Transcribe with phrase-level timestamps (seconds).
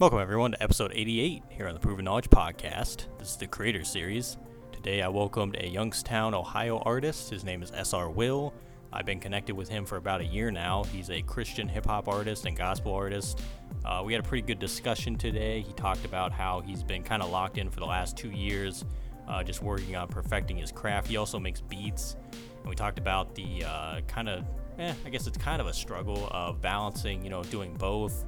[0.00, 3.06] Welcome, everyone, to episode 88 here on the Proven Knowledge Podcast.
[3.16, 4.38] This is the Creator Series.
[4.72, 7.30] Today, I welcomed a Youngstown, Ohio artist.
[7.30, 8.52] His name is SR Will.
[8.92, 10.82] I've been connected with him for about a year now.
[10.82, 13.40] He's a Christian hip hop artist and gospel artist.
[13.84, 15.60] Uh, we had a pretty good discussion today.
[15.60, 18.84] He talked about how he's been kind of locked in for the last two years,
[19.28, 21.06] uh, just working on perfecting his craft.
[21.06, 22.16] He also makes beats.
[22.32, 24.44] And we talked about the uh, kind of,
[24.76, 28.24] eh, I guess it's kind of a struggle of balancing, you know, doing both.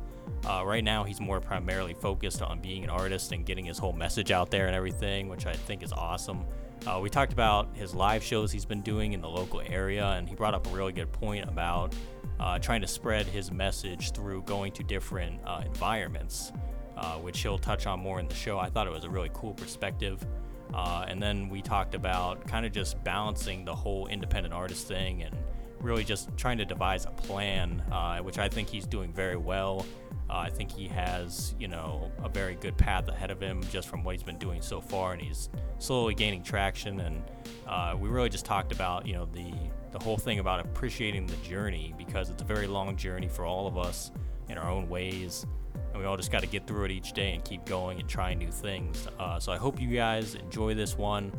[0.46, 3.92] Uh, right now, he's more primarily focused on being an artist and getting his whole
[3.92, 6.44] message out there and everything, which I think is awesome.
[6.86, 10.28] Uh, we talked about his live shows he's been doing in the local area, and
[10.28, 11.94] he brought up a really good point about
[12.38, 16.52] uh, trying to spread his message through going to different uh, environments,
[16.96, 18.58] uh, which he'll touch on more in the show.
[18.58, 20.24] I thought it was a really cool perspective.
[20.72, 25.22] Uh, and then we talked about kind of just balancing the whole independent artist thing
[25.22, 25.34] and
[25.80, 27.82] really just trying to devise a plan,
[28.22, 29.86] which I think he's doing very well.
[30.28, 33.88] Uh, I think he has, you know, a very good path ahead of him just
[33.88, 37.00] from what he's been doing so far, and he's slowly gaining traction.
[37.00, 37.22] And
[37.66, 39.52] uh, we really just talked about, you know, the
[39.92, 43.66] the whole thing about appreciating the journey because it's a very long journey for all
[43.66, 44.10] of us
[44.48, 45.46] in our own ways,
[45.92, 48.08] and we all just got to get through it each day and keep going and
[48.08, 49.08] trying new things.
[49.18, 51.32] Uh, so I hope you guys enjoy this one,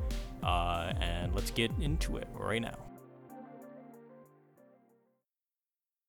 [0.44, 2.78] uh, and let's get into it right now.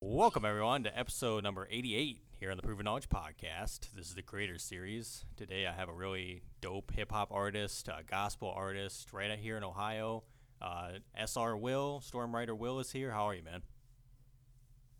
[0.01, 3.91] Welcome everyone to episode number 88 here on the Proven Knowledge Podcast.
[3.95, 5.25] This is the Creator Series.
[5.35, 9.57] Today I have a really dope hip hop artist, a gospel artist, right out here
[9.57, 10.23] in Ohio.
[10.61, 13.11] Uh, SR Will, Stormwriter Will is here.
[13.11, 13.61] How are you, man?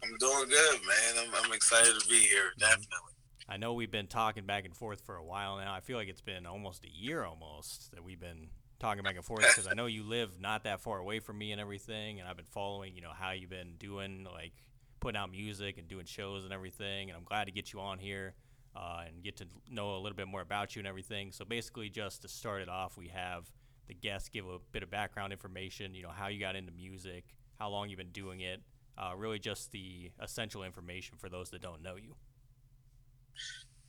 [0.03, 1.25] I'm doing good, man.
[1.27, 2.59] I'm, I'm excited to be here, Mm-hmm.
[2.61, 3.13] definitely.
[3.47, 5.73] I know we've been talking back and forth for a while now.
[5.73, 9.25] I feel like it's been almost a year almost that we've been talking back and
[9.25, 12.27] forth because I know you live not that far away from me and everything, and
[12.29, 14.53] I've been following, you know, how you've been doing, like
[14.99, 17.09] putting out music and doing shows and everything.
[17.09, 18.33] And I'm glad to get you on here
[18.75, 21.31] uh, and get to know a little bit more about you and everything.
[21.31, 23.49] So basically, just to start it off, we have
[23.87, 27.25] the guests give a bit of background information, you know, how you got into music,
[27.57, 28.61] how long you've been doing it,
[28.97, 32.13] uh, really just the essential information for those that don't know you.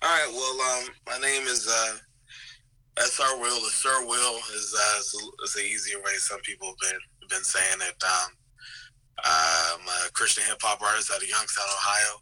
[0.03, 1.97] All right, well, um, my name is uh,
[2.97, 3.61] SR Will.
[3.61, 4.99] The Sir Will is, uh,
[5.45, 8.03] is an easier way some people have been, been saying it.
[8.03, 8.33] Um,
[9.25, 12.21] I'm a Christian hip hop artist out of Youngstown, Ohio.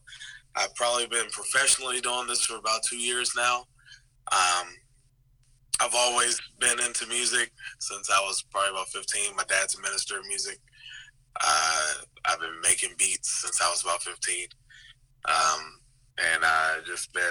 [0.56, 3.64] I've probably been professionally doing this for about two years now.
[4.32, 4.66] Um,
[5.80, 9.36] I've always been into music since I was probably about 15.
[9.36, 10.58] My dad's a minister of music.
[11.40, 11.92] Uh,
[12.24, 14.46] I've been making beats since I was about 15.
[15.26, 15.80] Um,
[16.18, 17.22] and I just been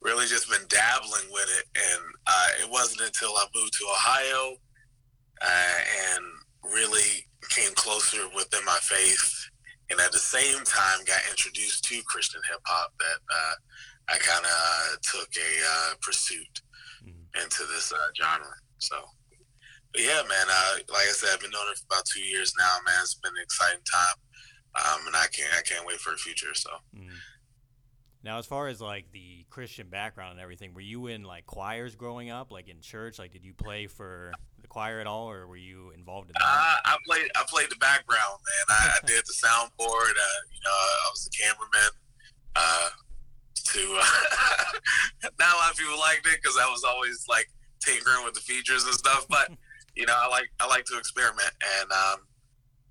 [0.00, 1.66] really just been dabbling with it.
[1.76, 4.56] And uh, it wasn't until I moved to Ohio
[5.42, 5.80] uh,
[6.14, 6.24] and
[6.72, 9.48] really came closer within my faith,
[9.90, 13.54] and at the same time got introduced to Christian hip hop that uh,
[14.08, 16.60] I kind of uh, took a uh, pursuit
[17.04, 17.42] Mhm.
[17.42, 18.54] into this uh, genre.
[18.78, 18.96] So.
[19.92, 20.46] But yeah, man.
[20.50, 22.96] Uh, like I said, I've been doing it for about two years now, man.
[23.02, 24.16] It's been an exciting time,
[25.00, 26.52] um, and I can't I can't wait for the future.
[26.54, 27.10] So Mm.
[28.24, 31.94] Now, as far as like the Christian background and everything, were you in like choirs
[31.94, 33.18] growing up, like in church?
[33.18, 34.32] Like, did you play for
[34.62, 36.44] the choir at all, or were you involved in that?
[36.44, 37.28] Uh, I played.
[37.34, 38.66] I played the background, man.
[38.68, 40.12] I, I did the soundboard.
[40.12, 41.92] Uh, you know, I was the cameraman.
[42.54, 42.88] Uh,
[43.64, 47.48] to uh, not a lot of people liked it because I was always like
[47.80, 49.26] tinkering with the features and stuff.
[49.28, 49.50] But
[49.96, 51.50] you know, I like I like to experiment,
[51.80, 52.18] and um,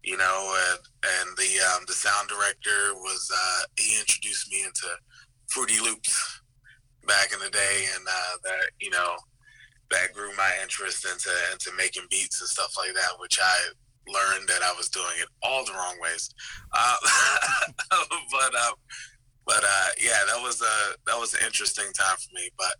[0.04, 0.80] you know, and,
[1.22, 4.88] and the um, the sound director was uh, he introduced me into
[5.48, 6.42] Fruity Loops
[7.08, 9.16] back in the day, and uh, that you know
[9.94, 13.56] that grew my interest into into making beats and stuff like that, which I
[14.08, 16.30] learned that I was doing it all the wrong ways.
[16.74, 16.98] Uh,
[17.90, 18.74] but um,
[19.46, 22.50] but uh, yeah, that was a that was an interesting time for me.
[22.58, 22.76] But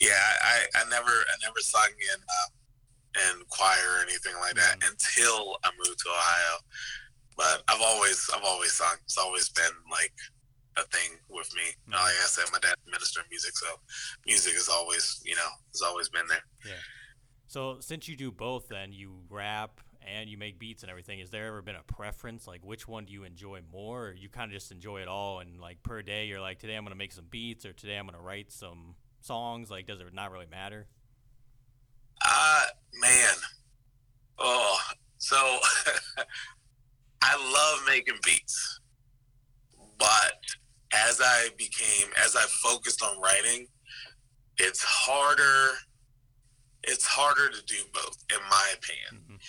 [0.00, 2.48] yeah, I, I never I never sung in uh,
[3.30, 6.56] in choir or anything like that until I moved to Ohio.
[7.36, 8.96] But I've always I've always sung.
[9.04, 10.12] It's always been like
[10.76, 11.62] a thing with me.
[11.88, 11.92] Mhm.
[11.92, 13.66] Like I said, my dad's a minister of music, so
[14.26, 16.44] music is always you know has always been there.
[16.64, 16.80] Yeah.
[17.46, 21.18] So, since you do both, then you rap and you make beats and everything.
[21.20, 22.46] Has there ever been a preference?
[22.46, 25.40] Like, which one do you enjoy more, or you kind of just enjoy it all?
[25.40, 28.06] And like per day, you're like, today I'm gonna make some beats, or today I'm
[28.06, 29.70] gonna write some songs.
[29.70, 30.86] Like, does it not really matter?
[32.24, 32.64] Uh
[33.00, 33.34] man.
[34.38, 34.78] Oh,
[35.18, 35.36] so
[37.22, 38.80] I love making beats.
[39.98, 40.34] But
[40.92, 43.66] as I became as I focused on writing,
[44.58, 45.76] it's harder
[46.84, 49.24] it's harder to do both in my opinion.
[49.38, 49.40] Mhm.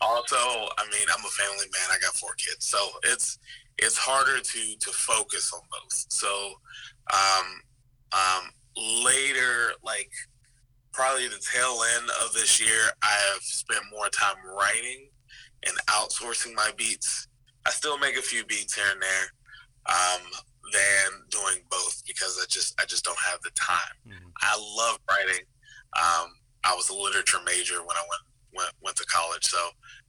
[0.00, 1.90] Also, I mean, I'm a family man.
[1.90, 2.66] I got four kids.
[2.66, 3.38] So it's
[3.78, 6.06] it's harder to to focus on both.
[6.10, 6.60] So
[7.12, 7.62] um
[8.12, 8.50] um,
[9.04, 10.10] later, like
[10.92, 15.10] probably the tail end of this year, I have spent more time writing
[15.66, 17.28] and outsourcing my beats.
[17.66, 19.26] I still make a few beats here and there,
[19.86, 20.22] um,
[20.72, 23.96] than doing both because I just I just don't have the time.
[24.06, 24.28] Mm-hmm.
[24.40, 25.44] I love writing.
[25.96, 26.32] Um,
[26.64, 28.22] I was a literature major when I went
[28.54, 29.58] went went to college, so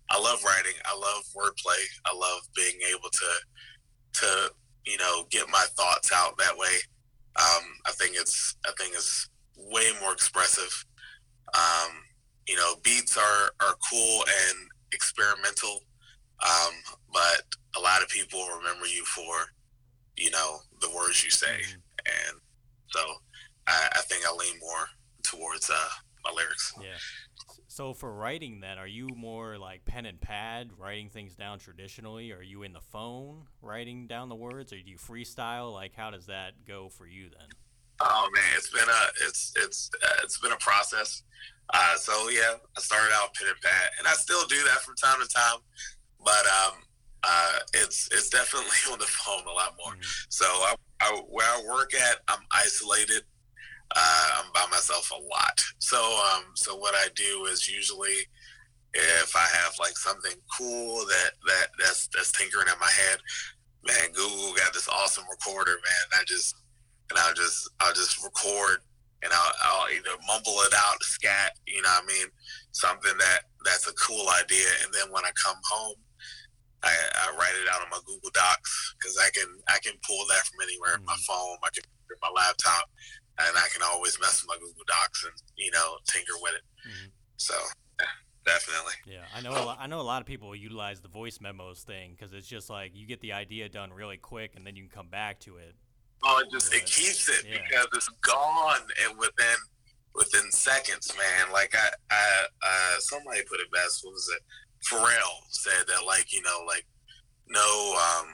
[0.09, 0.73] I love writing.
[0.85, 1.83] I love wordplay.
[2.05, 3.31] I love being able to
[4.21, 4.51] to
[4.85, 6.75] you know get my thoughts out that way.
[7.35, 10.85] Um, I think it's I think it's way more expressive.
[11.53, 11.91] Um,
[12.47, 15.83] you know, beats are are cool and experimental,
[16.43, 16.73] um,
[17.13, 17.43] but
[17.77, 19.45] a lot of people remember you for
[20.19, 22.29] you know the words you say, mm-hmm.
[22.29, 22.39] and
[22.89, 22.99] so
[23.67, 24.87] I, I think I lean more
[25.23, 25.89] towards uh,
[26.23, 26.73] my lyrics.
[26.81, 26.97] Yeah.
[27.67, 32.33] So for writing, then, are you more like pen and pad, writing things down traditionally?
[32.33, 35.73] Are you in the phone writing down the words, or do you freestyle?
[35.73, 37.47] Like, how does that go for you then?
[38.01, 41.23] Oh man, it's been a it's it's uh, it's been a process.
[41.73, 44.95] Uh, so yeah, I started out pen and pad, and I still do that from
[44.95, 45.59] time to time.
[46.23, 46.81] But um,
[47.23, 49.93] uh, it's it's definitely on the phone a lot more.
[49.93, 50.27] Mm-hmm.
[50.29, 53.23] So I, I, where I work at, I'm isolated.
[53.95, 55.63] Uh, I'm by myself a lot.
[55.79, 58.27] So um, so what I do is usually
[58.93, 63.19] if I have like something cool that that that's that's tinkering in my head,
[63.85, 66.21] man, Google got this awesome recorder, man.
[66.21, 66.55] I just
[67.09, 68.79] and I'll just I'll just record
[69.21, 72.27] and I'll, I'll either mumble it out, scat, you know what I mean,
[72.71, 75.95] something that that's a cool idea, and then when I come home,
[76.83, 80.23] I, I write it out on my Google Docs because I can I can pull
[80.29, 81.05] that from anywhere, mm-hmm.
[81.05, 82.89] my phone, my computer, my laptop,
[83.39, 86.65] and I can always mess with my Google Docs and you know tinker with it.
[86.87, 87.09] Mm-hmm.
[87.37, 87.55] So
[87.99, 88.05] yeah,
[88.45, 88.93] definitely.
[89.07, 89.51] Yeah, I know.
[89.51, 92.47] A lot, I know a lot of people utilize the voice memos thing because it's
[92.47, 95.39] just like you get the idea done really quick and then you can come back
[95.41, 95.75] to it.
[96.23, 97.59] Oh, it just it keeps it yeah.
[97.69, 99.57] because it's gone and within
[100.15, 101.51] within seconds, man.
[101.53, 104.03] Like I, I, uh, somebody put it best.
[104.03, 104.41] What was it?
[104.87, 106.85] Pharrell said that, like you know, like
[107.47, 108.27] no, um,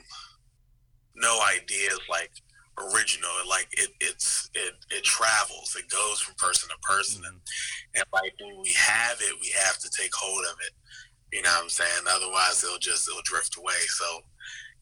[1.15, 2.31] no ideas like
[2.77, 3.31] original.
[3.47, 5.75] Like it, it's it it travels.
[5.77, 7.33] It goes from person to person, mm-hmm.
[7.33, 7.41] and
[7.95, 10.73] and like when we have it, we have to take hold of it.
[11.33, 12.05] You know what I'm saying?
[12.07, 13.79] Otherwise, it'll just it'll drift away.
[13.99, 14.05] So,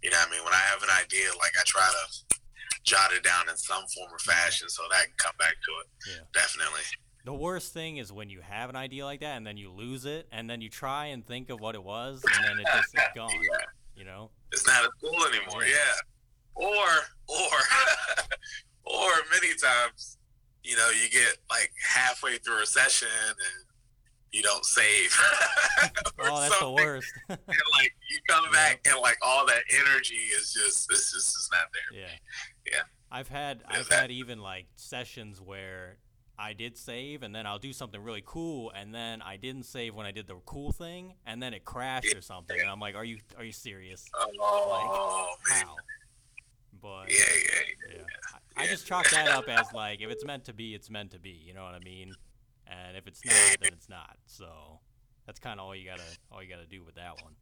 [0.01, 0.44] you know what I mean?
[0.44, 2.36] When I have an idea, like I try to
[2.83, 5.71] jot it down in some form or fashion so that I can come back to
[5.81, 5.88] it.
[6.12, 6.24] Yeah.
[6.33, 6.83] Definitely.
[7.25, 10.05] The worst thing is when you have an idea like that and then you lose
[10.05, 12.93] it and then you try and think of what it was and then it just
[12.93, 13.31] is gone.
[13.31, 13.65] Yeah.
[13.95, 14.29] You know?
[14.51, 15.69] It's not as cool anymore, yeah.
[15.69, 16.01] yeah
[16.55, 16.85] or
[17.27, 17.49] or
[18.85, 20.17] or many times,
[20.63, 23.65] you know, you get like halfway through a session and
[24.31, 25.15] you don't save.
[26.19, 27.11] oh, that's the worst.
[27.29, 27.39] and
[27.73, 31.67] like you come back and like all that energy is just it's just it's not
[31.73, 32.01] there.
[32.01, 32.71] Yeah.
[32.71, 32.81] Yeah.
[33.11, 35.97] I've had I've had even like sessions where
[36.38, 39.94] I did save and then I'll do something really cool and then I didn't save
[39.94, 42.95] when I did the cool thing and then it crashed or something and I'm like,
[42.95, 44.09] Are you are you serious?
[44.15, 45.63] Oh like.
[45.63, 45.75] How?
[46.81, 47.59] But yeah, yeah,
[47.89, 47.95] yeah.
[47.97, 48.03] yeah.
[48.57, 51.12] I, I, just chalk that up as like if it's meant to be, it's meant
[51.12, 51.30] to be.
[51.45, 52.13] You know what I mean?
[52.68, 54.18] And if it's not, then it's not.
[54.25, 54.80] So
[55.25, 57.35] that's kind of all you gotta all you gotta do with that one.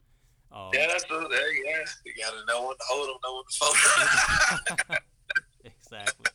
[0.51, 1.85] Um, yeah, that's the, yeah.
[2.05, 3.57] You gotta know when to hold them, know when to
[4.89, 4.99] fold
[5.63, 6.25] exactly.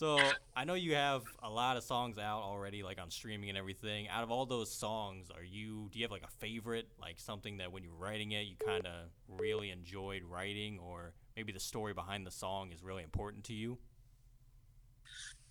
[0.00, 0.18] So
[0.56, 4.08] I know you have a lot of songs out already, like on streaming and everything.
[4.08, 7.58] Out of all those songs, are you do you have like a favorite, like something
[7.58, 11.92] that when you're writing it, you kind of really enjoyed writing, or maybe the story
[11.92, 13.76] behind the song is really important to you?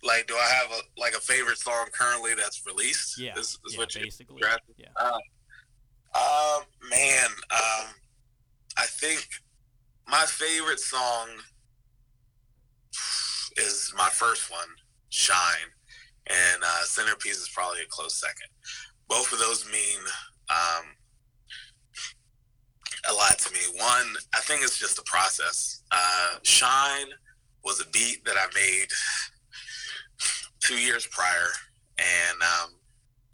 [0.02, 3.20] Like, do I have a like a favorite song currently that's released?
[3.20, 4.42] Yeah, is, is yeah, basically.
[4.76, 4.86] Yeah.
[4.96, 5.18] Uh,
[6.12, 6.58] uh,
[6.90, 7.86] man, um,
[8.76, 9.28] I think
[10.08, 11.28] my favorite song
[13.56, 14.68] is my first one,
[15.08, 15.70] Shine,
[16.26, 18.48] and uh, Centerpiece is probably a close second.
[19.08, 20.00] Both of those mean
[20.48, 20.84] um,
[23.08, 23.60] a lot to me.
[23.76, 25.82] One, I think it's just a process.
[25.90, 27.08] Uh, Shine
[27.64, 28.88] was a beat that I made
[30.60, 31.48] two years prior,
[31.98, 32.74] and um,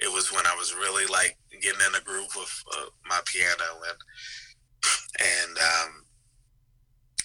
[0.00, 3.64] it was when I was really like getting in a groove with uh, my piano
[3.88, 3.98] and
[5.18, 6.04] and um,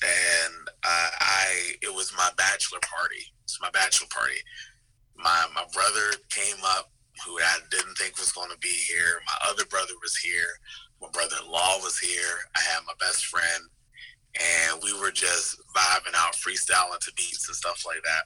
[0.04, 1.51] and uh, I
[2.38, 3.24] bachelor party.
[3.44, 4.40] It's my bachelor party.
[5.16, 6.92] My my brother came up,
[7.26, 9.22] who I didn't think was going to be here.
[9.26, 10.60] My other brother was here.
[11.02, 12.46] My brother-in-law was here.
[12.56, 13.64] I had my best friend,
[14.40, 18.26] and we were just vibing out, freestyling to beats and stuff like that.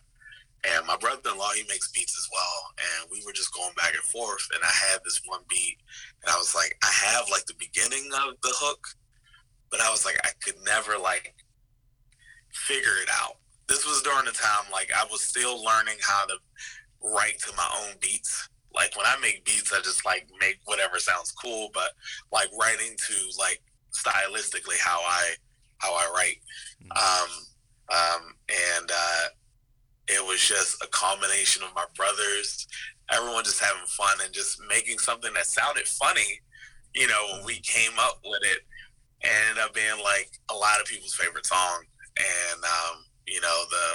[0.75, 4.03] And my brother-in-law, he makes beats as well, and we were just going back and
[4.03, 4.47] forth.
[4.53, 5.77] And I had this one beat,
[6.23, 8.87] and I was like, I have like the beginning of the hook,
[9.69, 11.35] but I was like, I could never like
[12.51, 13.37] figure it out.
[13.67, 16.35] This was during the time like I was still learning how to
[17.03, 18.49] write to my own beats.
[18.73, 21.69] Like when I make beats, I just like make whatever sounds cool.
[21.73, 21.91] But
[22.31, 25.33] like writing to like stylistically how I
[25.77, 26.41] how I write,
[26.83, 26.91] mm-hmm.
[26.97, 27.29] um,
[27.91, 29.27] um, and uh,
[30.07, 32.67] it was just a combination of my brothers,
[33.11, 36.41] everyone just having fun and just making something that sounded funny.
[36.93, 38.59] You know, when we came up with it,
[39.23, 41.83] and ended up being like a lot of people's favorite song,
[42.17, 43.85] and um, you know the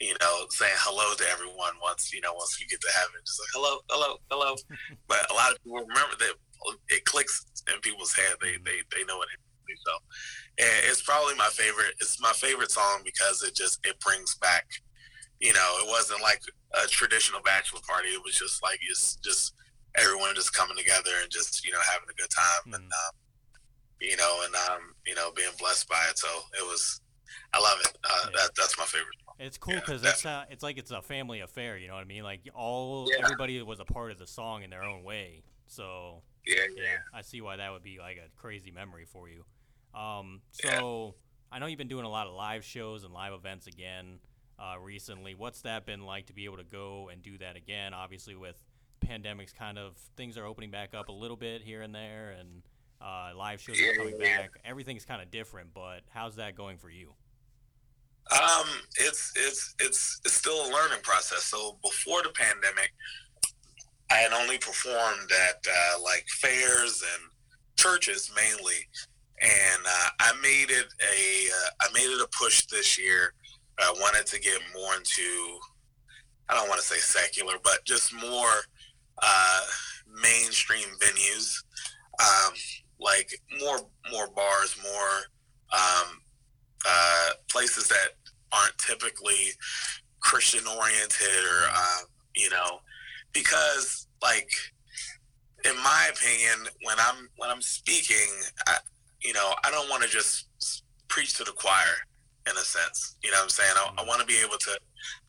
[0.00, 3.14] you know, saying hello to everyone once, you know, once you get to heaven.
[3.24, 4.56] Just like hello, hello, hello.
[5.08, 6.34] but a lot of people remember that
[6.88, 8.34] it clicks in people's head.
[8.42, 9.28] They they, they know it.
[9.64, 9.92] So
[10.58, 11.94] and it's probably my favorite.
[12.00, 14.66] It's my favorite song because it just it brings back.
[15.40, 16.40] You know, it wasn't like
[16.82, 18.08] a traditional bachelor party.
[18.08, 19.54] It was just like it's just
[19.96, 22.74] everyone just coming together and just you know having a good time mm-hmm.
[22.74, 23.14] and um,
[24.00, 26.18] you know and um, you know being blessed by it.
[26.18, 26.28] So
[26.58, 27.00] it was.
[27.52, 27.98] I love it.
[28.04, 28.30] Uh, yeah.
[28.34, 29.16] that, that's my favorite.
[29.38, 31.76] It's cool because yeah, it's uh, it's like it's a family affair.
[31.76, 32.22] You know what I mean?
[32.22, 33.24] Like all yeah.
[33.24, 35.42] everybody was a part of the song in their own way.
[35.66, 39.28] So yeah, yeah, yeah, I see why that would be like a crazy memory for
[39.28, 39.44] you.
[39.98, 41.14] Um, so
[41.50, 44.18] I know you've been doing a lot of live shows and live events again
[44.58, 45.34] uh, recently.
[45.34, 47.94] What's that been like to be able to go and do that again?
[47.94, 48.56] Obviously, with
[49.04, 52.62] pandemics, kind of things are opening back up a little bit here and there, and
[53.04, 54.50] uh, live shows are coming back.
[54.64, 57.12] Everything's kind of different, but how's that going for you?
[58.32, 61.44] Um, it's it's it's it's still a learning process.
[61.44, 62.92] So before the pandemic,
[64.10, 67.30] I had only performed at uh, like fairs and
[67.76, 68.88] churches mainly,
[69.40, 73.34] and uh, I made it a uh, I made it a push this year.
[73.78, 75.60] I wanted to get more into
[76.48, 78.52] I don't want to say secular, but just more
[79.22, 79.60] uh,
[80.22, 81.62] mainstream venues,
[82.20, 82.52] um,
[83.00, 83.78] like more
[84.12, 85.16] more bars, more
[85.72, 86.20] um,
[86.86, 88.10] uh, places that
[88.52, 89.50] aren't typically
[90.20, 91.98] Christian oriented or uh,
[92.34, 92.80] you know
[93.32, 94.48] because like
[95.64, 98.28] in my opinion when I'm when I'm speaking
[98.66, 98.78] I,
[99.22, 100.48] you know I don't want to just
[101.08, 101.94] preach to the choir
[102.48, 103.72] in a sense you know what I'm saying?
[103.76, 104.78] I, I want to be able to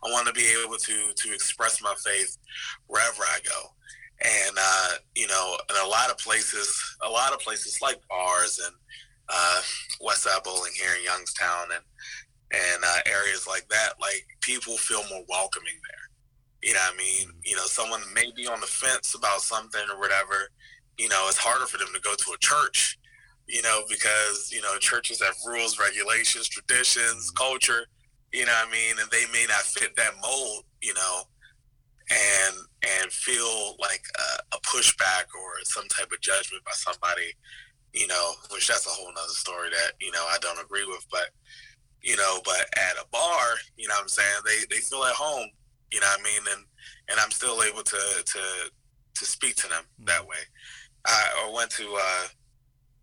[0.04, 2.38] I want to be able to to express my faith
[2.88, 3.70] wherever I go
[4.24, 8.60] and uh, you know in a lot of places a lot of places like bars
[8.64, 8.76] and
[9.30, 9.62] uh,
[10.02, 11.84] Westside Bowling here in Youngstown and
[12.52, 16.06] and uh, areas like that, like people feel more welcoming there.
[16.62, 17.28] You know what I mean?
[17.28, 17.40] Mm-hmm.
[17.44, 20.50] You know, someone may be on the fence about something or whatever.
[20.98, 22.98] You know, it's harder for them to go to a church.
[23.48, 27.38] You know, because you know churches have rules, regulations, traditions, mm-hmm.
[27.38, 27.86] culture.
[28.34, 28.96] You know what I mean?
[29.00, 30.66] And they may not fit that mold.
[30.82, 31.22] You know,
[32.10, 37.34] and and feel like a, a pushback or some type of judgment by somebody
[37.96, 41.06] you know, which that's a whole nother story that, you know, I don't agree with.
[41.10, 41.30] But,
[42.04, 45.16] you know, but at a bar, you know what I'm saying, they, they feel at
[45.16, 45.48] home,
[45.92, 46.42] you know what I mean?
[46.54, 46.66] And
[47.10, 48.40] and I'm still able to to
[49.16, 50.44] to speak to them that way.
[51.06, 52.28] I, I went to uh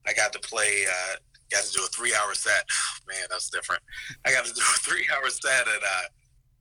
[0.06, 1.16] I got to play uh
[1.50, 2.64] got to do a three hour set.
[3.08, 3.82] Man, that's different.
[4.26, 6.08] I got to do a three hour set at uh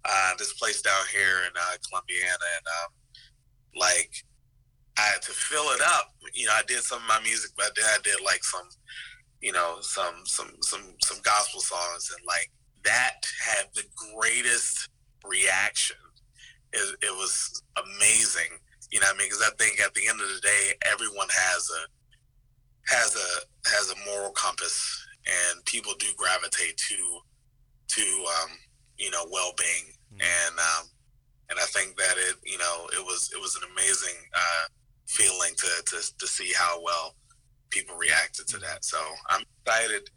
[0.05, 2.91] uh this place down here in uh Columbiana and um
[3.79, 4.11] like
[4.97, 6.13] I had to fill it up.
[6.33, 8.67] You know, I did some of my music, but then I did like some,
[9.41, 12.51] you know, some some some some gospel songs, and like
[12.83, 14.89] that had the greatest
[15.25, 15.97] reaction.
[16.73, 18.57] It, it was amazing.
[18.91, 21.69] You know, I mean, because I think at the end of the day, everyone has
[21.69, 27.19] a has a has a moral compass, and people do gravitate to
[27.89, 28.49] to um,
[28.97, 30.21] you know well being, mm-hmm.
[30.21, 30.85] and um,
[31.49, 34.19] and I think that it you know it was it was an amazing.
[34.33, 34.67] Uh,
[35.11, 37.15] feeling to, to, to see how well
[37.69, 38.83] people reacted to that.
[38.85, 38.97] So
[39.29, 40.09] I'm excited.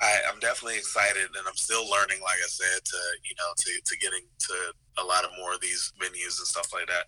[0.00, 2.20] I, am definitely excited, and I'm still learning.
[2.20, 4.54] Like I said, to you know, to, to getting to
[4.98, 7.06] a lot of more of these venues and stuff like that,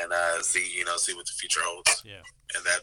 [0.00, 2.02] and uh, see you know see what the future holds.
[2.04, 2.22] Yeah,
[2.54, 2.80] and that.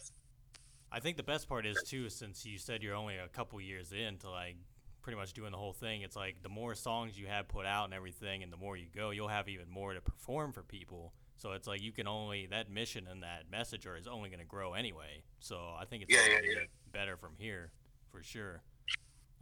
[0.91, 3.93] I think the best part is too, since you said you're only a couple years
[3.93, 4.57] into like
[5.03, 6.01] pretty much doing the whole thing.
[6.01, 8.87] It's like the more songs you have put out and everything, and the more you
[8.95, 11.13] go, you'll have even more to perform for people.
[11.37, 14.45] So it's like you can only that mission and that messenger is only going to
[14.45, 15.23] grow anyway.
[15.39, 16.59] So I think it's yeah, yeah, yeah.
[16.91, 17.71] better from here
[18.11, 18.61] for sure.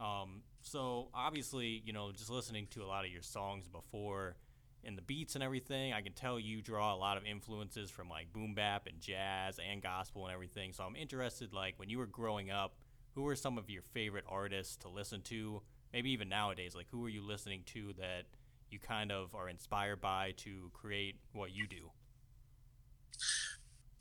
[0.00, 4.36] Um, so obviously, you know, just listening to a lot of your songs before
[4.84, 8.08] and the beats and everything, I can tell you draw a lot of influences from
[8.08, 10.72] like boom bap and jazz and gospel and everything.
[10.72, 12.74] So I'm interested, like when you were growing up,
[13.14, 15.62] who are some of your favorite artists to listen to?
[15.92, 18.24] Maybe even nowadays, like who are you listening to that
[18.70, 21.90] you kind of are inspired by to create what you do?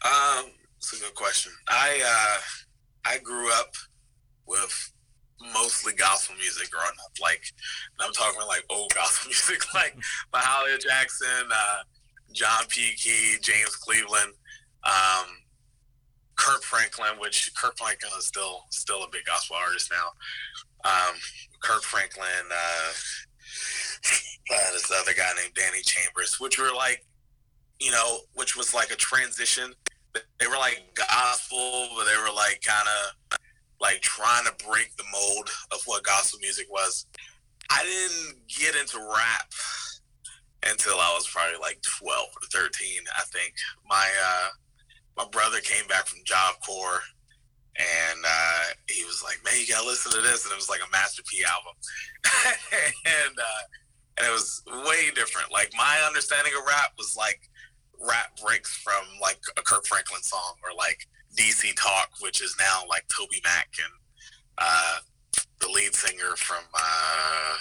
[0.03, 0.45] Um,
[0.77, 1.51] it's a good question.
[1.67, 2.41] I uh,
[3.05, 3.73] I grew up
[4.47, 4.91] with
[5.53, 7.11] mostly gospel music growing up.
[7.21, 7.41] Like
[7.99, 9.95] I'm talking like old gospel music, like
[10.33, 11.83] Mahalia Jackson, uh,
[12.33, 12.93] John P.
[12.95, 14.33] Kee, James Cleveland,
[14.83, 15.25] um,
[16.41, 20.89] Kirk Franklin, which Kirk Franklin is still still a big gospel artist now.
[20.89, 21.15] Um,
[21.61, 22.91] Kirk Franklin, uh,
[24.51, 27.05] uh, this other guy named Danny Chambers, which were like,
[27.79, 29.71] you know, which was like a transition.
[30.39, 33.39] They were like gospel, but they were like kind of
[33.79, 37.05] like trying to break the mold of what gospel music was.
[37.69, 39.53] I didn't get into rap
[40.65, 43.53] until I was probably like 12 or 13, I think.
[43.87, 44.49] My uh,
[45.17, 47.01] my brother came back from Job Corps
[47.77, 50.81] and uh, he was like, "Man, you gotta listen to this," and it was like
[50.85, 51.73] a Master P album,
[53.05, 53.63] and uh,
[54.17, 55.51] and it was way different.
[55.51, 57.49] Like my understanding of rap was like
[57.99, 62.81] rap breaks from like a Kirk Franklin song or like DC Talk, which is now
[62.89, 63.93] like TobyMac and
[64.57, 64.97] uh,
[65.61, 67.55] the lead singer from uh,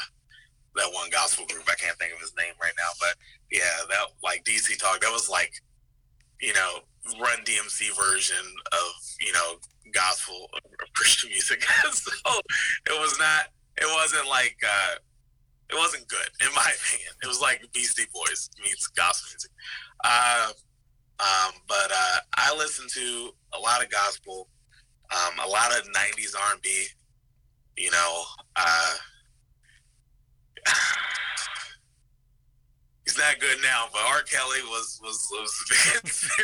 [0.75, 1.65] that one gospel group.
[1.69, 3.15] I can't think of his name right now, but
[3.53, 5.01] yeah, that like DC Talk.
[5.01, 5.53] That was like
[6.41, 6.81] you know
[7.21, 9.57] Run DMC version of you know
[9.93, 10.61] gospel or
[10.95, 11.63] Christian music.
[11.93, 12.13] so
[12.87, 13.47] it was not.
[13.77, 14.57] It wasn't like.
[14.65, 14.97] Uh,
[15.71, 17.13] it wasn't good in my opinion.
[17.23, 19.51] It was like Beastie Boys meets gospel music.
[20.05, 20.53] Uh,
[21.21, 24.49] um, but uh, I listen to a lot of gospel,
[25.11, 26.87] um, a lot of '90s R&B.
[27.77, 28.23] You know,
[28.57, 28.95] uh,
[33.05, 34.23] he's not good now, but R.
[34.23, 35.53] Kelly was was was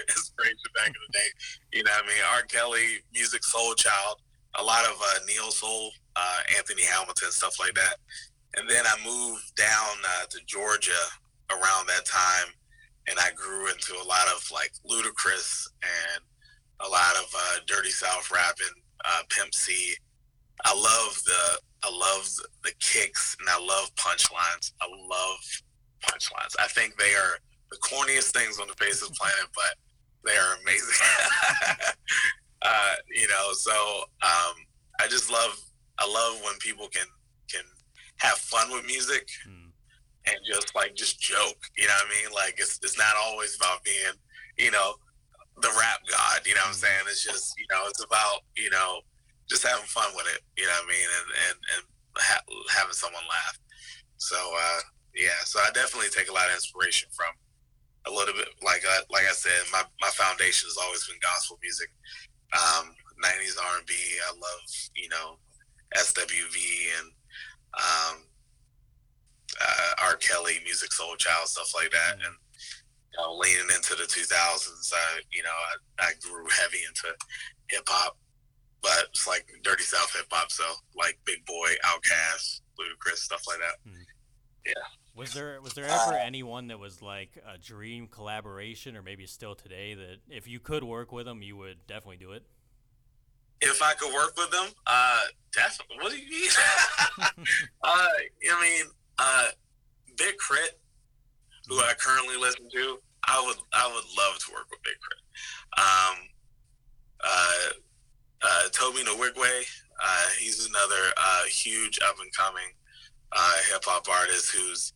[0.09, 1.31] inspiration back in the day.
[1.73, 2.43] You know, what I mean, R.
[2.43, 4.17] Kelly, music, soul child,
[4.59, 7.97] a lot of uh, neo soul, uh, Anthony Hamilton, stuff like that.
[8.57, 11.05] And then I moved down uh, to Georgia
[11.51, 12.53] around that time,
[13.09, 16.23] and I grew into a lot of like Ludacris and
[16.81, 19.95] a lot of uh, Dirty South rapping, uh, Pimp C.
[20.65, 22.29] I love the I love
[22.65, 24.73] the kicks and I love punchlines.
[24.81, 25.39] I love
[26.09, 26.55] punchlines.
[26.59, 27.39] I think they are
[27.71, 29.75] the corniest things on the face of the planet, but
[30.25, 31.07] they are amazing.
[32.62, 33.73] uh, you know, so
[34.23, 34.55] um,
[35.01, 35.61] I just love
[35.99, 37.07] I love when people can
[37.51, 37.62] can
[38.19, 39.71] have fun with music mm.
[40.27, 41.59] and just like just joke.
[41.77, 42.35] You know what I mean?
[42.35, 44.16] Like it's it's not always about being,
[44.59, 44.95] you know,
[45.62, 46.47] the rap god.
[46.47, 46.85] You know what I'm hmm.
[46.85, 47.05] saying?
[47.09, 49.01] It's just you know it's about you know
[49.49, 50.42] just having fun with it.
[50.59, 51.09] You know what I mean?
[51.09, 51.83] And and and
[52.19, 53.59] ha- having someone laugh.
[54.19, 54.81] So uh,
[55.16, 57.33] yeah, so I definitely take a lot of inspiration from
[58.07, 61.59] a little bit like I, like I said, my, my foundation has always been gospel
[61.62, 61.88] music,
[62.52, 62.92] um,
[63.24, 63.94] 90s R&B.
[64.29, 64.62] I love
[64.94, 65.38] you know
[65.96, 66.57] SWV
[67.00, 67.09] and
[67.74, 68.16] um,
[69.57, 70.16] uh, R.
[70.16, 72.26] Kelly, Musiq Soulchild, stuff like that, mm-hmm.
[72.26, 72.35] and
[73.12, 74.92] you know, leaning into the 2000s.
[74.92, 75.57] I you know
[75.98, 77.09] I, I grew heavy into
[77.70, 78.18] hip hop,
[78.83, 80.52] but it's like dirty South hip hop.
[80.52, 83.81] So like Big Boi, Outkast, Ludacris, stuff like that.
[83.88, 84.02] Mm-hmm.
[84.66, 85.06] Yeah.
[85.16, 89.26] Was there was there ever uh, anyone that was like a dream collaboration, or maybe
[89.26, 92.42] still today, that if you could work with them, you would definitely do it?
[93.62, 95.20] If I could work with them, uh,
[95.55, 95.96] definitely.
[96.02, 96.50] What do you mean?
[97.83, 98.87] uh, I mean,
[99.18, 99.46] uh,
[100.18, 100.76] Big K.R.I.T.,
[101.66, 105.22] who I currently listen to, I would I would love to work with Big Crit.
[105.79, 106.16] Um,
[107.24, 107.68] uh,
[108.42, 109.64] uh, Tobe Nwigwe,
[110.05, 112.74] uh, he's another uh, huge up and coming
[113.33, 114.92] uh, hip hop artist who's,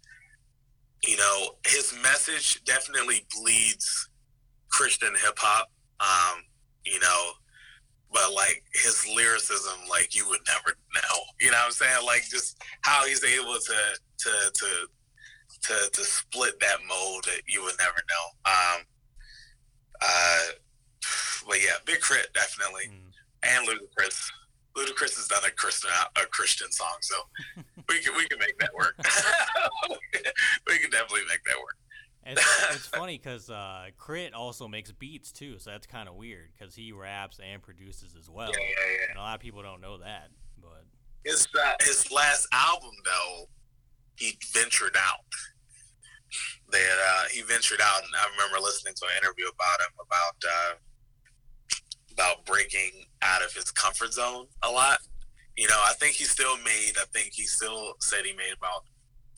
[1.06, 4.08] you know, his message definitely bleeds
[4.68, 5.70] Christian hip hop.
[6.00, 6.42] Um,
[6.84, 7.32] you know,
[8.12, 11.20] but like his lyricism, like you would never know.
[11.40, 12.04] You know what I'm saying?
[12.04, 13.76] Like just how he's able to
[14.18, 14.66] to to
[15.62, 18.52] to to split that mold that you would never know.
[18.52, 18.82] Um,
[20.02, 20.42] uh,
[21.46, 22.28] but yeah, Big K.R.I.T.
[22.34, 23.12] definitely, mm.
[23.42, 24.30] and Ludacris.
[24.76, 27.16] Ludacris has done a Christian a Christian song, so
[27.90, 28.94] we can we can make that work.
[30.66, 31.76] we can definitely make that work.
[32.24, 34.34] It's, it's funny because uh, K.R.I.T.
[34.34, 38.28] also makes beats too, so that's kind of weird because he raps and produces as
[38.28, 38.50] well.
[38.50, 39.10] Yeah, yeah, yeah.
[39.10, 40.28] And a lot of people don't know that,
[40.60, 40.84] but
[41.24, 43.48] his uh, his last album though,
[44.16, 45.24] he ventured out.
[46.70, 50.36] That uh, he ventured out, and I remember listening to an interview about him about
[50.46, 50.74] uh,
[52.12, 54.98] about breaking out of his comfort zone a lot.
[55.56, 56.92] You know, I think he still made.
[56.96, 58.84] I think he still said he made about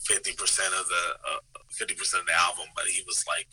[0.00, 3.48] fifty percent of the uh, fifty uh, percent of the album, but he was like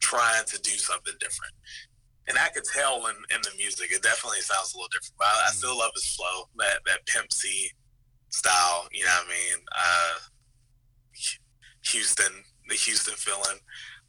[0.00, 1.54] trying to do something different.
[2.28, 5.18] And I could tell in, in the music, it definitely sounds a little different.
[5.18, 7.70] But I, I still love his flow, that that Pimp C
[8.30, 8.88] style.
[8.92, 9.58] You know what I mean?
[9.70, 10.14] Uh,
[11.86, 12.32] Houston,
[12.68, 13.58] the Houston feeling.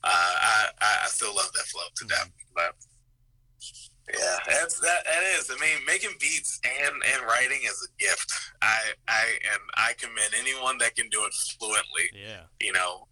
[0.04, 2.30] Uh, I, I still love that flow to death.
[2.54, 2.76] But
[4.12, 5.06] yeah, that's that.
[5.06, 5.50] That is.
[5.50, 8.32] I mean, making beats and and writing is a gift.
[8.62, 12.10] I I and I commend anyone that can do it fluently.
[12.14, 12.42] Yeah.
[12.60, 13.08] You know,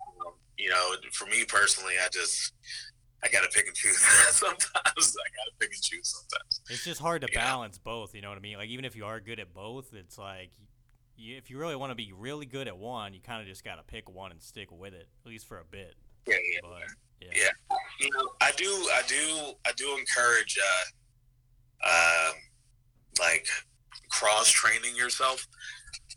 [0.58, 2.54] you know, for me personally, I just
[3.24, 3.98] I gotta pick and choose.
[4.32, 6.10] sometimes I gotta pick and choose.
[6.10, 7.92] Sometimes it's just hard to you balance know?
[7.92, 8.14] both.
[8.14, 8.58] You know what I mean?
[8.58, 10.52] Like even if you are good at both, it's like
[11.16, 13.64] you, if you really want to be really good at one, you kind of just
[13.64, 15.96] gotta pick one and stick with it at least for a bit.
[16.28, 16.82] Yeah, yeah, but,
[17.22, 17.50] yeah.
[17.70, 17.71] yeah.
[18.02, 22.34] You know, I do, I do, I do encourage, uh, um,
[23.20, 23.46] like
[24.10, 25.48] cross training yourself,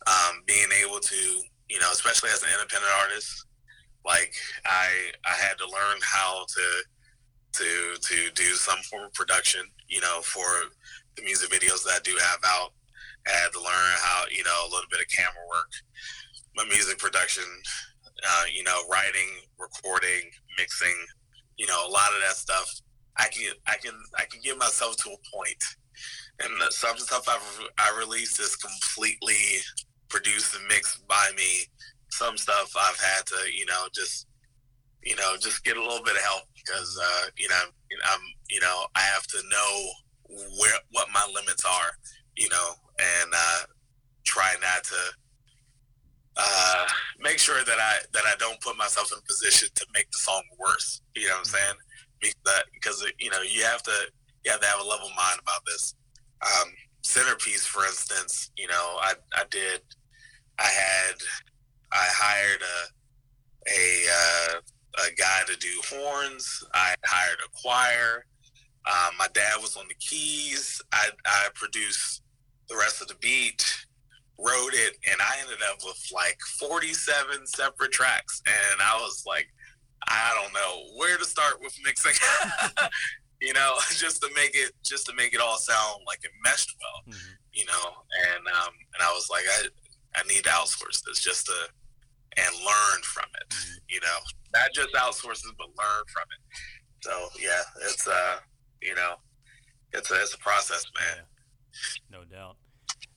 [0.07, 1.17] um, being able to,
[1.69, 3.47] you know, especially as an independent artist,
[4.05, 4.89] like I,
[5.27, 6.65] I had to learn how to
[7.55, 10.47] to to do some form of production, you know, for
[11.17, 12.71] the music videos that I do have out.
[13.27, 15.71] I had to learn how, you know, a little bit of camera work,
[16.57, 17.45] my music production,
[18.27, 20.97] uh, you know, writing, recording, mixing,
[21.57, 22.81] you know, a lot of that stuff.
[23.17, 25.63] I can I can I can get myself to a point,
[26.41, 29.61] and some stuff I've I released is completely
[30.09, 31.67] produced and mixed by me.
[32.11, 34.27] Some stuff I've had to, you know, just
[35.05, 37.61] you know, just get a little bit of help because uh, you know
[38.11, 39.91] I'm you know I have to know
[40.59, 41.93] where what my limits are,
[42.37, 43.61] you know, and uh,
[44.25, 44.97] try not to
[46.37, 46.87] uh,
[47.21, 50.19] make sure that I that I don't put myself in a position to make the
[50.19, 51.01] song worse.
[51.15, 51.57] You know what I'm mm-hmm.
[51.57, 51.77] saying?
[52.21, 53.97] Because, because you know you have to
[54.45, 55.95] you have to have a level mind about this.
[56.43, 56.71] Um,
[57.03, 59.81] centerpiece, for instance, you know I I did
[60.59, 61.15] I had
[61.93, 62.95] I hired a
[63.71, 64.61] a uh,
[65.07, 66.65] a guy to do horns.
[66.73, 68.25] I hired a choir.
[68.87, 70.83] Um, my dad was on the keys.
[70.93, 72.23] I, I produced
[72.69, 73.65] the rest of the beat,
[74.39, 78.43] wrote it, and I ended up with like 47 separate tracks.
[78.47, 79.49] And I was like,
[80.09, 82.13] I don't know where to start with mixing.
[83.41, 86.75] you know, just to make it just to make it all sound like it meshed
[86.81, 87.15] well.
[87.15, 87.35] Mm-hmm.
[87.53, 87.93] You know,
[88.33, 91.55] and um, and I was like, I I need to outsource this just to
[92.37, 93.49] and learn from it.
[93.51, 93.75] Mm-hmm.
[93.89, 94.19] You know,
[94.55, 96.59] not just outsource it, but learn from it.
[97.03, 98.37] So yeah, it's uh,
[98.83, 99.15] you know,
[99.93, 101.25] it's a it's a process, man.
[102.11, 102.19] Yeah.
[102.19, 102.57] No doubt.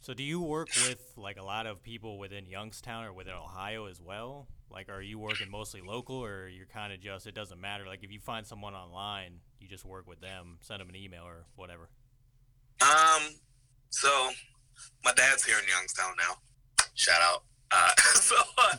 [0.08, 3.88] So do you work with like a lot of people within Youngstown or within Ohio
[3.88, 4.48] as well?
[4.72, 7.86] Like, are you working mostly local, or you're kind of just it doesn't matter?
[7.86, 11.24] Like, if you find someone online, you just work with them, send them an email
[11.24, 11.90] or whatever.
[12.80, 13.34] Um.
[13.90, 14.30] So,
[15.04, 16.36] my dad's here in Youngstown now.
[16.94, 17.44] Shout out.
[17.70, 18.78] Uh, so, uh,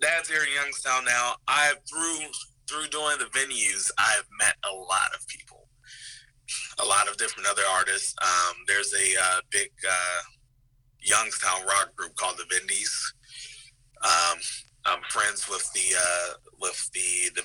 [0.00, 1.36] dad's here in Youngstown now.
[1.46, 2.26] I through
[2.68, 5.47] through doing the venues, I've met a lot of people,
[6.78, 8.14] a lot of different other artists.
[8.22, 10.20] Um, there's a uh, big uh,
[11.00, 13.14] Youngstown rock group called the Vindys.
[14.02, 14.38] Um,
[14.86, 17.42] I'm friends with the uh, with the, the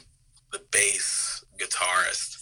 [0.51, 2.37] the bass guitarist,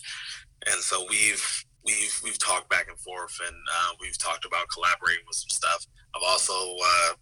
[0.67, 5.24] and so we've we've we've talked back and forth, and uh, we've talked about collaborating
[5.28, 5.86] with some stuff.
[6.15, 7.13] I've also uh,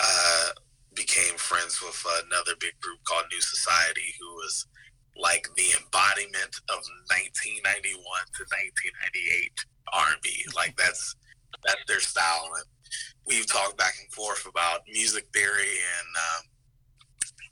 [0.00, 0.48] uh,
[0.94, 4.66] became friends with another big group called New Society, who was
[5.16, 6.80] like the embodiment of
[7.12, 8.00] 1991
[8.36, 10.28] to 1998 R&B.
[10.56, 11.16] Like that's
[11.64, 12.64] that's their style, and
[13.26, 16.42] we've talked back and forth about music theory and um,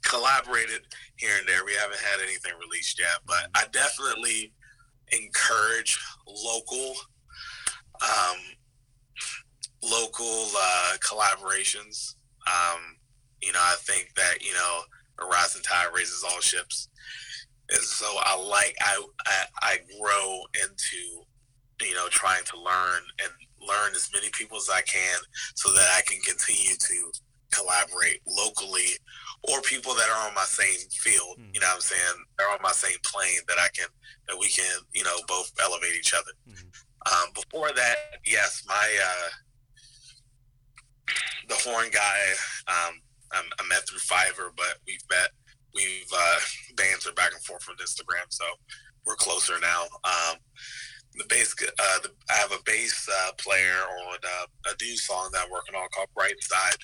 [0.05, 0.83] collaborated
[1.17, 1.65] here and there.
[1.65, 4.53] We haven't had anything released yet, but I definitely
[5.13, 6.95] encourage local
[8.03, 8.39] um,
[9.83, 12.15] local uh, collaborations.
[12.47, 12.97] Um,
[13.43, 14.81] you know, I think that you know
[15.21, 16.89] a rising tide raises all ships,
[17.71, 23.33] and so I like I I, I grow into you know trying to learn and
[23.61, 25.19] learn as many people as I can
[25.55, 27.13] so that I can continue to
[27.53, 28.97] collaborate locally
[29.49, 31.51] or people that are on my same field, mm-hmm.
[31.55, 32.25] you know what I'm saying?
[32.37, 33.89] They're on my same plane that I can,
[34.29, 36.33] that we can, you know, both elevate each other.
[36.49, 36.69] Mm-hmm.
[37.07, 39.29] Um, before that, yes, my, uh,
[41.49, 42.21] the horn guy,
[42.69, 43.01] um,
[43.33, 45.31] I, I met through Fiverr, but we've met,
[45.75, 46.39] we've, uh,
[46.77, 48.27] bantered back and forth on Instagram.
[48.29, 48.45] So
[49.05, 49.85] we're closer now.
[50.05, 50.37] Um,
[51.15, 55.31] the bass, uh, the, I have a bass uh, player on uh, a new song
[55.33, 56.77] that I'm working on called Bright Side.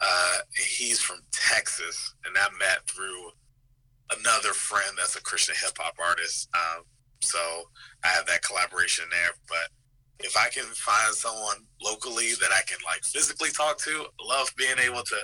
[0.00, 3.30] Uh, he's from Texas, and I met through
[4.18, 6.48] another friend that's a Christian hip hop artist.
[6.54, 6.82] Um,
[7.20, 7.38] so
[8.04, 9.30] I have that collaboration there.
[9.48, 14.52] But if I can find someone locally that I can like physically talk to, love
[14.56, 15.16] being able to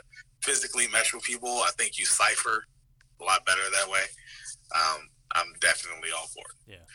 [0.42, 1.48] physically mesh with people.
[1.48, 2.64] I think you cipher
[3.20, 4.02] a lot better that way.
[4.74, 6.72] Um, I'm definitely all for it.
[6.72, 6.86] Yeah.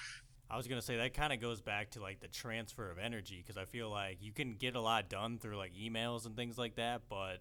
[0.49, 3.41] I was gonna say that kind of goes back to like the transfer of energy
[3.41, 6.57] because I feel like you can get a lot done through like emails and things
[6.57, 7.39] like that, but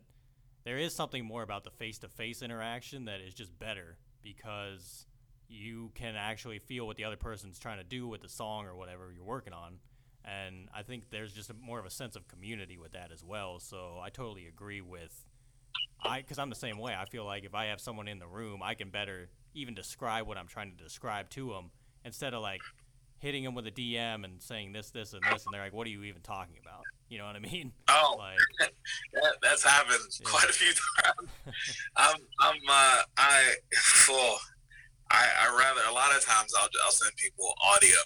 [0.64, 5.06] there is something more about the face-to-face interaction that is just better because
[5.48, 8.74] you can actually feel what the other person's trying to do with the song or
[8.74, 9.78] whatever you're working on
[10.24, 13.22] and i think there's just a, more of a sense of community with that as
[13.22, 15.24] well so i totally agree with
[16.04, 16.94] I because I'm the same way.
[16.98, 20.26] I feel like if I have someone in the room, I can better even describe
[20.26, 21.70] what I'm trying to describe to them
[22.04, 22.60] instead of like
[23.18, 25.86] hitting them with a DM and saying this, this, and this, and they're like, "What
[25.86, 27.72] are you even talking about?" You know what I mean?
[27.88, 28.72] Oh, Like,
[29.14, 30.28] that, that's happened Yeah.
[30.28, 30.72] quite a few
[31.04, 31.30] times.
[31.96, 34.36] I'm, I'm, uh, I, full.
[35.10, 37.96] I, I rather a lot of times I'll, I'll send people audio.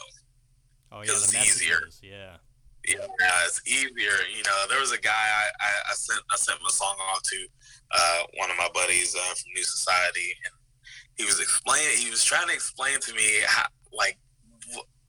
[0.92, 1.78] oh yeah, It's the easier.
[2.02, 2.36] yeah.
[2.86, 4.16] Yeah, it's easier.
[4.36, 7.22] You know, there was a guy I, I, I sent I sent my song off
[7.22, 7.46] to
[7.92, 10.54] uh, one of my buddies uh, from New Society, and
[11.16, 11.98] he was explaining.
[11.98, 14.18] He was trying to explain to me how, like,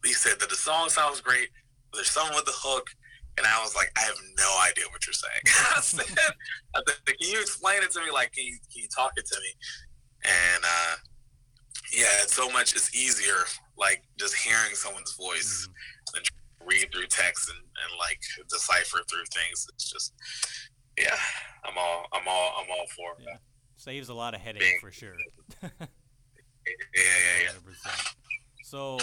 [0.03, 1.49] he said that the song sounds great.
[1.91, 2.87] But there's something with the hook,
[3.37, 5.41] and I was like, I have no idea what you're saying.
[5.77, 6.05] I said,
[6.75, 8.11] I said, can you explain it to me?
[8.11, 9.51] Like, can you, can you talk it to me?
[10.25, 10.95] And uh,
[11.93, 12.73] yeah, it's so much.
[12.75, 13.45] It's easier,
[13.77, 15.73] like just hearing someone's voice Mhm.
[16.67, 19.67] Read through text and, and like decipher through things.
[19.73, 20.13] It's just,
[20.97, 21.15] yeah,
[21.65, 23.25] I'm all, I'm all, I'm all for it.
[23.27, 23.37] Yeah.
[23.77, 25.15] Saves a lot of headache for sure.
[26.93, 27.01] Yeah,
[27.39, 27.91] yeah, yeah.
[27.91, 28.13] 100%.
[28.63, 28.97] So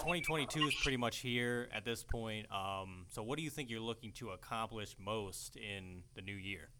[0.00, 2.46] 2022 is pretty much here at this point.
[2.50, 6.70] Um, so what do you think you're looking to accomplish most in the new year?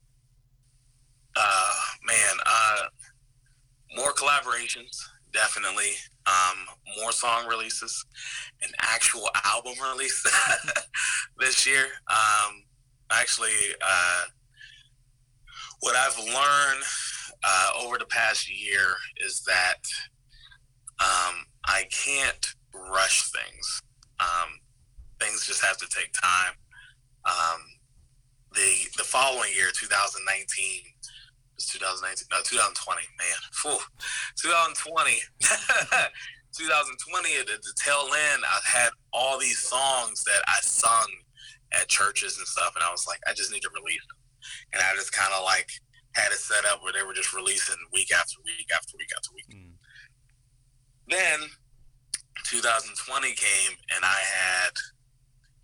[1.36, 1.72] Uh,
[2.04, 2.82] man, uh,
[3.94, 5.04] more collaborations,
[5.36, 5.92] definitely.
[6.26, 6.56] Um,
[6.98, 8.04] more song releases,
[8.62, 10.26] an actual album release
[11.38, 11.84] this year.
[12.08, 12.64] Um,
[13.12, 14.22] actually, uh,
[15.80, 16.84] what I've learned
[17.44, 19.78] uh, over the past year is that
[21.00, 23.82] um, I can't rush things.
[24.18, 24.48] Um,
[25.20, 26.54] things just have to take time.
[27.26, 27.60] Um,
[28.54, 30.95] the the following year, 2019,
[31.56, 33.80] was 2019, no, 2020, man, Phew.
[34.36, 35.16] 2020,
[36.52, 41.08] 2020, at the, the tail end, I had all these songs that I sung
[41.72, 44.20] at churches and stuff, and I was like, I just need to release them,
[44.72, 45.68] and I just kind of like
[46.12, 49.30] had it set up where they were just releasing week after week after week after
[49.34, 49.48] week.
[49.52, 49.76] Mm.
[51.08, 51.48] Then
[52.44, 54.72] 2020 came, and I had,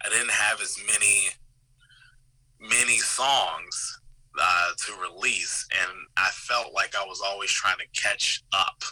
[0.05, 1.29] I didn't have as many,
[2.61, 4.02] many songs
[4.41, 8.83] uh, to release, and I felt like I was always trying to catch up.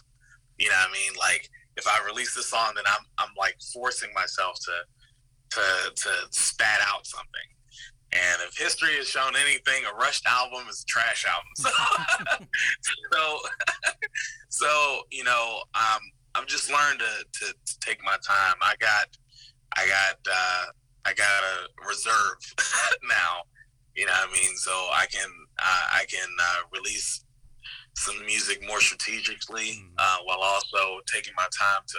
[0.59, 1.12] You know what I mean?
[1.18, 4.72] Like if I release the song, then I'm I'm like forcing myself to
[5.50, 7.48] to to spat out something.
[8.12, 12.48] And if history has shown anything, a rushed album is a trash album.
[12.83, 13.38] So, so,
[14.48, 16.00] so you know, um,
[16.35, 18.55] I've just learned to, to, to take my time.
[18.62, 19.07] I got,
[19.76, 20.64] I got, uh,
[21.05, 22.37] I got a reserve
[23.09, 23.42] now.
[23.96, 24.57] You know what I mean?
[24.57, 27.24] So I can, uh, I can uh, release
[27.96, 29.92] some music more strategically, Mhm.
[29.98, 31.98] uh, while also taking my time to,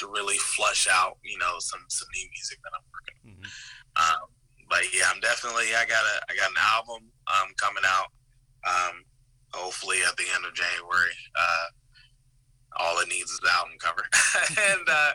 [0.00, 3.16] to really flush out, you know, some some new music that I'm working.
[3.24, 3.30] on.
[3.44, 3.50] Mhm.
[4.22, 4.28] Um,
[4.68, 8.08] but yeah, I'm definitely, I got a, I got an album um, coming out.
[8.66, 9.04] Um,
[9.52, 11.16] hopefully at the end of January.
[11.34, 11.66] Uh,
[12.76, 14.06] all it needs is the album cover,
[14.70, 15.12] and uh,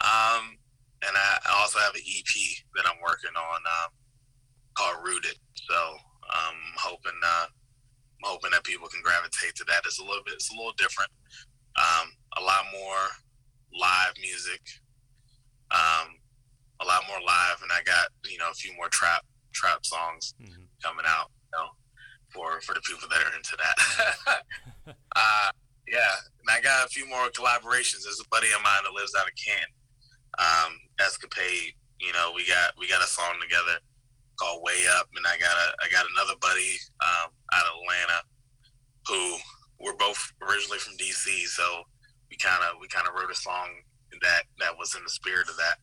[0.00, 0.58] um,
[1.06, 2.34] and I also have an EP
[2.74, 3.90] that I'm working on um,
[4.74, 5.38] called Rooted.
[5.68, 5.96] So
[6.30, 9.82] I'm hoping uh, I'm hoping that people can gravitate to that.
[9.84, 11.10] It's a little bit, it's a little different.
[11.76, 13.04] Um, a lot more
[13.78, 14.60] live music.
[15.70, 16.16] Um,
[16.80, 20.34] a lot more live, and I got you know a few more trap trap songs
[20.40, 20.66] Mhm.
[20.82, 21.30] coming out.
[21.52, 21.68] You know,
[22.32, 24.44] for for the people that are into that.
[25.16, 25.50] uh,
[25.86, 28.04] yeah, and I got a few more collaborations.
[28.04, 29.74] There's a buddy of mine that lives out of Canton,
[30.38, 31.74] um, Escapade.
[32.00, 33.78] You know, we got we got a song together
[34.38, 38.22] called Way Up, and I got a I got another buddy um, out of Atlanta
[39.08, 39.36] who
[39.80, 41.82] we're both originally from DC, so
[42.30, 43.68] we kind of we kind of wrote a song
[44.22, 45.76] that that was in the spirit of that.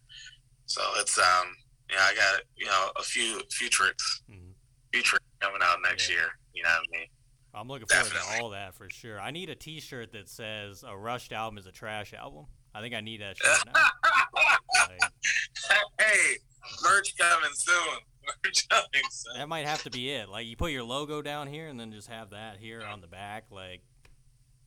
[0.66, 1.48] So it's um
[1.90, 4.54] yeah I got you know a few few tricks Mhm.
[4.94, 6.16] few tricks coming out next Yeah.
[6.16, 6.28] year.
[6.54, 7.08] You know what I mean?
[7.54, 8.38] I'm looking forward Definitely.
[8.38, 9.20] to all that for sure.
[9.20, 12.94] I need a T-shirt that says "A rushed album is a trash album." I think
[12.94, 13.74] I need that shirt now.
[14.90, 16.36] Like, hey,
[16.84, 17.98] merch coming soon.
[18.44, 19.38] Merch coming soon.
[19.38, 20.30] that might have to be it.
[20.30, 23.08] Like you put your logo down here and then just have that here on the
[23.08, 23.46] back.
[23.52, 23.82] Like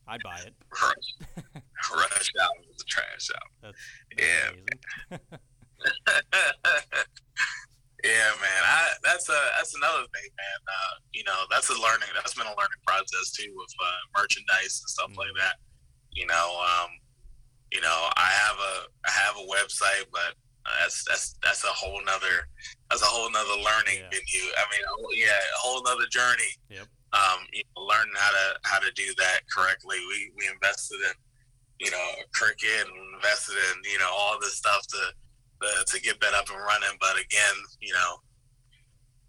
[0.06, 0.54] I'd buy it.
[0.82, 1.14] Rush,
[1.94, 3.42] rush out was a trash out.
[3.62, 3.78] That's,
[4.18, 4.50] Yeah.
[5.10, 5.40] that's amazing.
[8.04, 8.62] yeah, man.
[8.64, 10.60] I that's a that's another thing, man.
[10.66, 12.08] Uh, you know, that's a learning.
[12.14, 15.38] That's been a learning process too with uh, merchandise and stuff like Mhm.
[15.40, 15.56] that.
[16.12, 16.90] You know, um,
[17.72, 20.34] you know, I have a I have a website, but
[20.66, 22.48] uh, that's that's that's a whole nother
[22.90, 24.10] that's a whole nother learning Yeah.
[24.10, 24.48] venue.
[24.56, 24.82] I mean,
[25.14, 26.52] yeah, a whole nother journey.
[26.70, 26.86] Yep.
[27.12, 29.96] Um, you know, learning how to how to do that correctly.
[30.08, 31.14] We we invested in
[31.80, 34.98] you know Cricut and invested in you know all this stuff to
[35.62, 36.96] uh, to get that up and running.
[37.00, 38.20] But again, you know,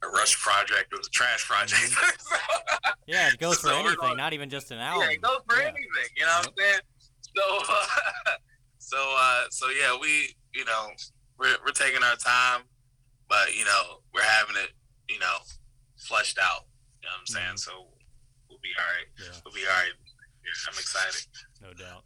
[0.04, 1.82] a Rush project or a Trash project.
[1.82, 2.90] Mm-hmm.
[3.08, 5.08] yeah, it goes for anything, going, not even just an album.
[5.08, 5.68] Yeah, it goes for yeah.
[5.68, 6.10] anything.
[6.18, 6.80] You know what I'm saying?
[7.36, 7.86] So, uh,
[8.80, 10.90] so, uh, so yeah, we, you know,
[11.38, 12.62] we're we're taking our time,
[13.30, 14.72] but you know, we're having it,
[15.08, 15.38] you know,
[15.96, 16.66] flushed out.
[17.02, 17.46] You know what I'm saying?
[17.48, 17.58] Mm-hmm.
[17.58, 17.88] So
[18.50, 19.08] we'll be all right.
[19.18, 19.40] Yeah.
[19.46, 19.94] We'll be all right.
[20.68, 21.28] I'm excited.
[21.62, 22.04] No doubt.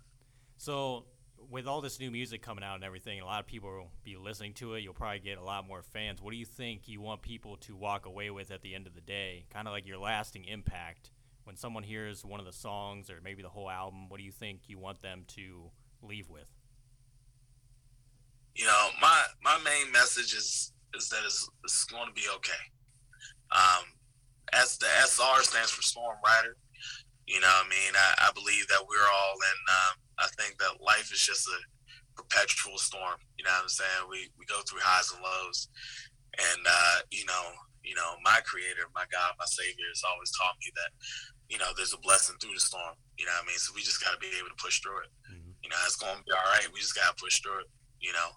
[0.58, 1.06] So
[1.50, 4.16] with all this new music coming out and everything, a lot of people will be
[4.16, 4.82] listening to it.
[4.82, 6.22] You'll probably get a lot more fans.
[6.22, 8.96] What do you think you want people to walk away with at the end of
[8.96, 9.46] the day?
[9.52, 11.12] Kind of like your lasting impact.
[11.44, 14.32] When someone hears one of the songs or maybe the whole album, what do you
[14.32, 16.48] think you want them to leave with?
[18.56, 22.63] You know, my my main message is is that it's, it's going to be okay.
[23.51, 23.86] Um,
[24.53, 26.56] as the SR stands for Storm Rider.
[27.25, 30.84] You know, I mean, I, I believe that we're all in um, I think that
[30.84, 31.58] life is just a
[32.15, 33.17] perpetual storm.
[33.39, 34.03] You know what I'm saying?
[34.10, 35.71] We we go through highs and lows,
[36.38, 37.43] and uh, you know,
[37.82, 40.91] you know, my Creator, my God, my Savior, has always taught me that
[41.49, 42.93] you know there's a blessing through the storm.
[43.17, 43.60] You know what I mean?
[43.60, 45.12] So we just got to be able to push through it.
[45.32, 45.53] Mm-hmm.
[45.63, 46.67] You know, it's going to be all right.
[46.75, 47.69] We just got to push through it.
[48.03, 48.36] You know,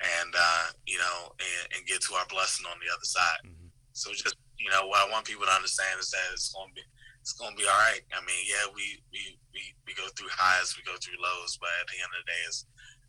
[0.00, 3.44] and uh, you know, and, and, get to our blessing on the other side.
[3.44, 3.68] Mm-hmm.
[3.92, 6.74] So just you know, what I want people to understand is that it's going to
[6.74, 6.84] be
[7.20, 8.00] it's gonna be all right.
[8.12, 11.68] I mean, yeah, we we we, we go through highs, we go through lows, but
[11.80, 12.66] at the end of the day, it's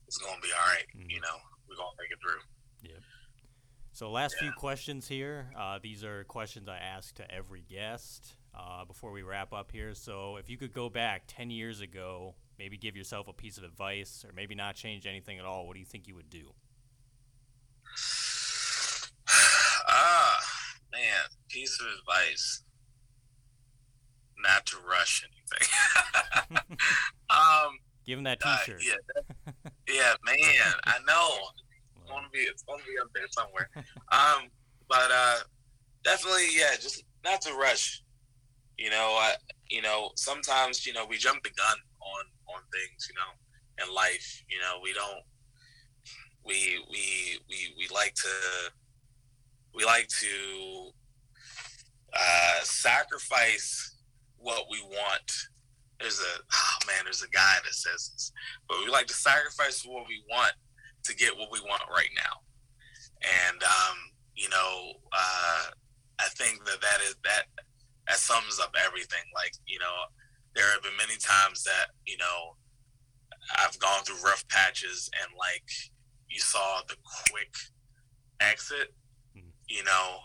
[0.08, 0.86] it's gonna be all right.
[0.95, 1.10] mm-hmm.
[1.10, 2.91] You know, we're gonna make it through.
[2.91, 3.01] Yep.
[3.93, 4.47] So last yeah.
[4.47, 5.51] few questions here.
[5.58, 9.93] Uh, these are questions I ask to every guest uh, before we wrap up here.
[9.93, 13.63] So if you could go back ten years ago, maybe give yourself a piece of
[13.63, 16.51] advice, or maybe not change anything at all, what do you think you would do?
[20.91, 22.63] Man, piece of advice
[24.43, 26.58] not to rush anything.
[27.30, 28.82] um, Give him that T-shirt.
[28.82, 28.95] Uh,
[29.47, 30.73] yeah, yeah, man.
[30.86, 31.30] I know.
[31.95, 33.69] It's gonna be it's gonna be up there somewhere.
[34.12, 34.49] Um,
[34.89, 35.38] but uh,
[36.04, 36.75] definitely, yeah.
[36.80, 38.01] Just not to rush.
[38.77, 39.36] You know, I,
[39.69, 43.08] you know, sometimes you know we jump the gun on on things.
[43.08, 44.43] You know, in life.
[44.49, 45.23] You know, we don't.
[46.43, 48.30] We we we we like to.
[49.75, 50.91] We like to
[52.13, 53.95] uh, sacrifice
[54.38, 55.31] what we want.
[55.99, 58.31] There's a oh man, there's a guy that says this,
[58.67, 60.53] but we like to sacrifice what we want
[61.03, 62.41] to get what we want right now.
[63.47, 63.97] And um,
[64.36, 65.63] you know, uh,
[66.19, 67.43] I think that that is that
[68.07, 69.23] that sums up everything.
[69.36, 69.93] Like you know,
[70.55, 72.55] there have been many times that you know
[73.57, 75.69] I've gone through rough patches and like
[76.29, 76.95] you saw the
[77.29, 77.53] quick
[78.39, 78.93] exit.
[79.71, 80.19] You know,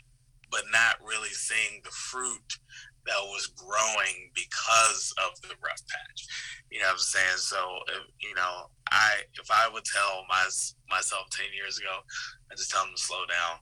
[0.51, 2.59] but not really seeing the fruit
[3.07, 6.27] that was growing because of the rough patch.
[6.71, 7.39] You know what I'm saying?
[7.39, 10.45] So, if, you know, I if I would tell my
[10.91, 12.03] myself ten years ago,
[12.51, 13.59] I just tell them to slow down.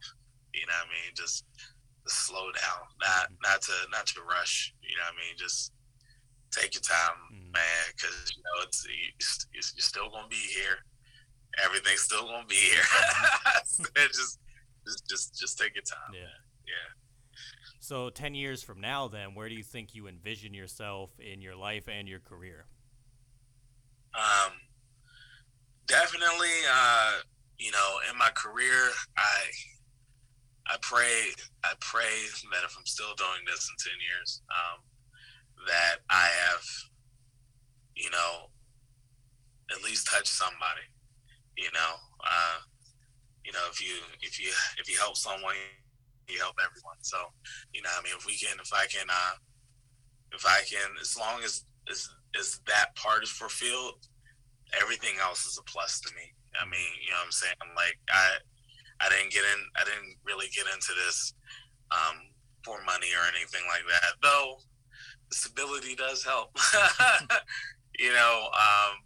[0.54, 1.12] You know what I mean?
[1.14, 1.44] Just,
[2.06, 4.72] just slow down, not not to not to rush.
[4.80, 5.36] You know what I mean?
[5.36, 5.72] Just
[6.50, 7.52] take your time, mm.
[7.52, 8.86] man, because you know it's
[9.52, 10.80] you're still gonna be here.
[11.64, 12.82] Everything's still gonna be here.
[13.96, 14.38] It just
[14.86, 16.14] just just just take your time.
[16.14, 16.34] Yeah.
[16.66, 17.04] Yeah.
[17.84, 21.54] So, 10 years from now, then, where do you think you envision yourself in your
[21.54, 22.64] life and your career?
[24.14, 24.52] Um,
[25.86, 27.12] definitely, uh,
[27.58, 29.50] you know, in my career, I,
[30.66, 32.08] I pray, I pray
[32.52, 34.80] that if I'm still doing this in 10 years, um,
[35.66, 36.64] that I have,
[37.96, 38.48] you know,
[39.70, 40.88] at least touched somebody,
[41.58, 41.94] you know,
[42.24, 42.58] uh,
[43.44, 45.54] you know, if you, if you, if you help someone,
[46.28, 46.96] you help everyone.
[47.00, 47.18] So,
[47.72, 49.36] you know, I mean, if we can, if I can, uh,
[50.32, 54.06] if I can, as long as as, as that part is fulfilled,
[54.80, 56.32] everything else is a plus to me.
[56.60, 57.54] I mean, you know what I'm saying?
[57.76, 58.38] Like I,
[59.00, 61.34] I didn't get in, I didn't really get into this
[61.90, 62.16] um,
[62.64, 64.16] for money or anything like that.
[64.22, 64.58] Though
[65.30, 66.56] stability does help.
[67.98, 69.03] you know, um,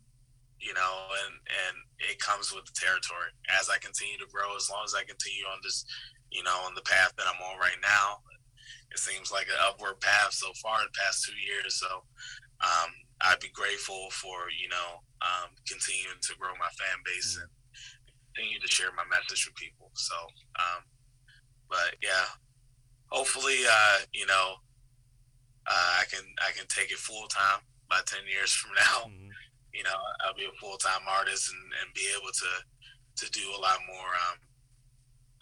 [0.61, 0.95] you know,
[1.25, 1.75] and and
[2.11, 3.31] it comes with the territory.
[3.59, 5.85] As I continue to grow, as long as I continue on this
[6.31, 8.21] you know, on the path that I'm on right now.
[8.91, 11.77] It seems like an upward path so far in the past two years.
[11.77, 11.89] So
[12.61, 17.51] um, I'd be grateful for, you know, um, continuing to grow my fan base and
[18.35, 19.91] continue to share my message with people.
[19.95, 20.17] So,
[20.57, 20.83] um,
[21.69, 22.33] but yeah,
[23.09, 24.57] hopefully, uh, you know,
[25.67, 27.61] uh, I can I can take it full time
[27.91, 29.13] by ten years from now.
[29.13, 29.28] Mm-hmm.
[29.75, 32.53] You know, I'll be a full time artist and, and be able to
[33.25, 34.39] to do a lot more um,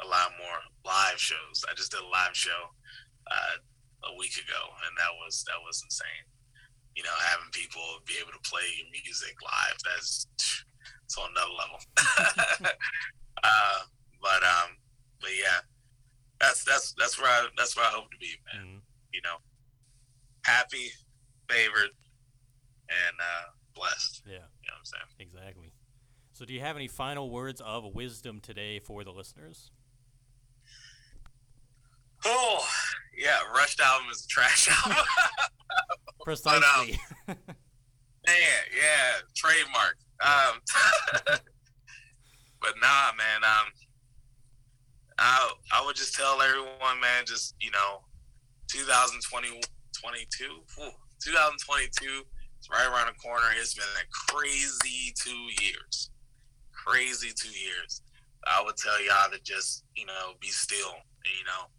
[0.02, 1.64] a lot more live shows.
[1.70, 2.72] I just did a live show
[3.30, 3.56] uh,
[4.12, 6.26] a week ago, and that was that was insane.
[6.96, 10.26] You know, having people be able to play your music live that's
[11.04, 11.78] it's on another level.
[13.44, 13.78] uh,
[14.20, 14.74] but um,
[15.20, 15.60] but yeah,
[16.40, 18.66] that's that's that's where I that's where I hope to be, man.
[18.66, 18.80] Mhm.
[19.12, 19.36] You know,
[20.44, 20.90] happy,
[21.48, 21.92] favored,
[22.88, 24.22] and uh, blessed.
[24.26, 25.02] Yeah, You know what I'm saying?
[25.20, 25.72] exactly.
[26.32, 29.70] So, do you have any final words of wisdom today for the listeners?
[32.24, 32.66] Oh,
[33.16, 33.38] yeah.
[33.54, 35.04] Rushed album is a trash album.
[36.24, 36.98] Precisely.
[37.26, 37.36] Man,
[38.26, 39.96] yeah, trademark.
[40.20, 40.60] Um,
[42.60, 43.44] but nah, man.
[43.44, 43.66] Um,
[45.18, 48.00] I I would just tell everyone, man, just you know,
[48.68, 49.60] 2020,
[50.02, 50.44] 22,
[50.76, 50.90] whew,
[51.22, 52.22] 2022
[52.70, 53.46] right around the corner.
[53.58, 56.10] It's been a crazy two years,
[56.72, 58.02] crazy two years.
[58.46, 60.94] I would tell y'all to just you know be still,
[61.24, 61.70] you know,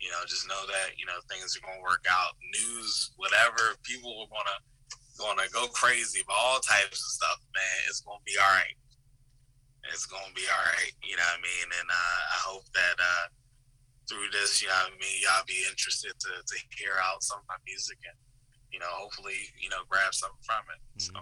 [0.00, 2.36] you know, just know that you know things are gonna work out.
[2.60, 4.58] News, whatever, people are gonna
[5.18, 7.78] gonna go crazy about all types of stuff, man.
[7.88, 8.76] It's gonna be all right.
[9.92, 10.92] It's gonna be all right.
[11.04, 11.68] You know what I mean?
[11.80, 13.26] And uh, I hope that uh,
[14.08, 17.40] through this, you know what I mean, y'all be interested to, to hear out some
[17.40, 18.16] of my music and
[18.74, 21.00] you know, hopefully, you know, grab something from it.
[21.00, 21.12] So,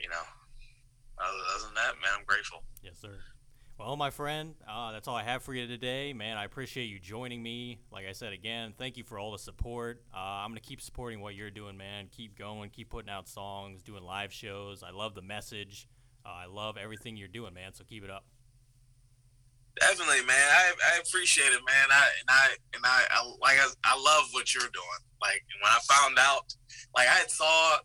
[0.00, 0.24] you know,
[1.16, 2.64] other, other than that, man, I'm grateful.
[2.82, 3.20] Yes, sir.
[3.78, 6.36] Well, my friend, uh, that's all I have for you today, man.
[6.36, 7.78] I appreciate you joining me.
[7.92, 10.02] Like I said again, thank you for all the support.
[10.12, 12.08] Uh, I'm gonna keep supporting what you're doing, man.
[12.10, 14.82] Keep going, keep putting out songs, doing live shows.
[14.82, 15.88] I love the message.
[16.26, 17.74] Uh, I love everything you're doing, man.
[17.74, 18.24] So keep it up.
[19.80, 20.38] Definitely, man.
[20.38, 21.86] I, I appreciate it, man.
[21.90, 22.44] I and I
[22.74, 25.00] and I, I like I, I love what you're doing.
[25.20, 26.46] Like when I found out,
[26.94, 27.78] like I saw,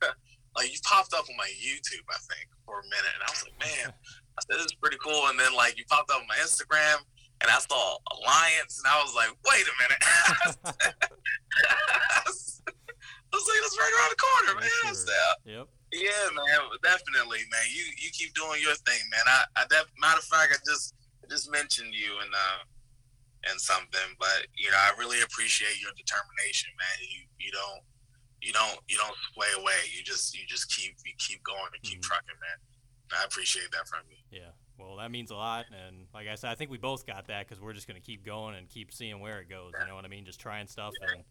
[0.56, 3.44] like you popped up on my YouTube, I think, for a minute, and I was
[3.44, 5.28] like, man, I said this is pretty cool.
[5.28, 7.04] And then like you popped up on my Instagram,
[7.42, 10.00] and I saw Alliance, and I was like, wait a minute.
[12.24, 14.94] I was like, that's right around the corner, man.
[14.94, 15.12] Said,
[15.44, 15.66] Yep.
[15.92, 17.66] yeah, man, definitely, man.
[17.68, 19.26] You you keep doing your thing, man.
[19.26, 20.94] I, I def- matter of fact, I just
[21.64, 22.60] mentioned you and uh
[23.50, 26.96] and something, but you know, I really appreciate your determination, man.
[27.08, 27.80] You you don't
[28.42, 29.80] you don't you don't sway away.
[29.96, 32.08] You just you just keep you keep going and keep Mhm.
[32.08, 32.58] trucking, man.
[33.20, 34.16] I appreciate that from you.
[34.30, 34.50] Yeah.
[34.76, 37.46] Well, that means a lot, and like I said, I think we both got that
[37.46, 39.72] because we're just gonna keep going and keep seeing where it goes.
[39.80, 40.24] You know what I mean?
[40.24, 41.22] Just trying stuff and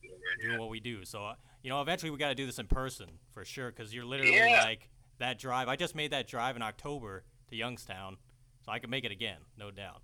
[0.41, 1.03] doing what we do.
[1.03, 3.93] So, uh, you know, eventually we got to do this in person for sure because
[3.93, 4.63] you're literally Yeah.
[4.63, 5.67] like that drive.
[5.67, 8.17] I just made that drive in October to Youngstown,
[8.65, 10.01] so I can make it again, no doubt.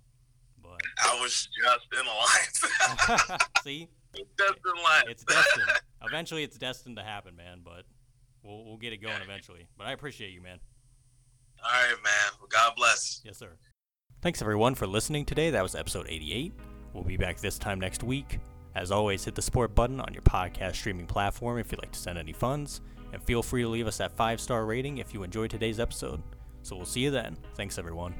[0.62, 3.38] But I was just in Alliance.
[3.64, 5.02] see, just in line.
[5.08, 5.68] it's destined.
[6.02, 7.60] Eventually, it's destined to happen, man.
[7.64, 7.84] But
[8.42, 9.66] we'll we'll get it going eventually.
[9.76, 10.58] But I appreciate you, man.
[11.62, 12.32] All right, man.
[12.38, 13.20] Well, God bless.
[13.24, 13.50] Yes, sir.
[14.22, 15.50] Thanks everyone for listening today.
[15.50, 16.52] That was episode 88.
[16.92, 18.38] We'll be back this time next week.
[18.74, 21.98] As always, hit the support button on your podcast streaming platform if you'd like to
[21.98, 22.80] send any funds,
[23.12, 26.22] and feel free to leave us that five star rating if you enjoyed today's episode.
[26.62, 27.36] So we'll see you then.
[27.54, 28.14] Thanks everyone.